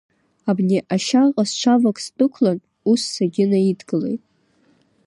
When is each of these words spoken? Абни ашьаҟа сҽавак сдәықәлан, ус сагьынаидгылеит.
Абни 0.49 0.77
ашьаҟа 0.95 1.43
сҽавак 1.49 1.97
сдәықәлан, 2.05 2.57
ус 2.91 3.01
сагьынаидгылеит. 3.13 4.21